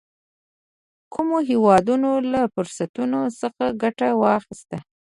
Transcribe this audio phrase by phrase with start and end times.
[1.13, 4.77] کومو هېوادونو له فرصتونو څخه ګټه واخیسته.